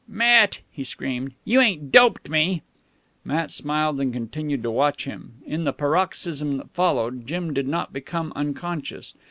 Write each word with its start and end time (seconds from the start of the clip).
"Matt!" 0.07 0.61
he 0.71 0.83
screamed. 0.83 1.33
"You 1.45 1.61
ain't 1.61 1.91
doped 1.91 2.27
me?" 2.27 2.63
Matt 3.23 3.51
smiled 3.51 4.01
and 4.01 4.11
continued 4.11 4.63
to 4.63 4.71
watch 4.71 5.05
him. 5.05 5.35
In 5.45 5.63
the 5.63 5.73
paroxysm 5.73 6.57
that 6.57 6.71
followed, 6.71 7.27
Jim 7.27 7.53
did 7.53 7.67
not 7.67 7.93
become 7.93 8.33
unconscious. 8.35 9.13